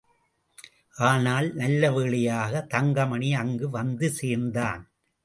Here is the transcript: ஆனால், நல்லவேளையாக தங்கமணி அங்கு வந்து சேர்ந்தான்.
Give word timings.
ஆனால், 1.01 1.47
நல்லவேளையாக 1.55 2.63
தங்கமணி 2.67 3.29
அங்கு 3.33 3.69
வந்து 3.69 4.09
சேர்ந்தான். 4.11 4.81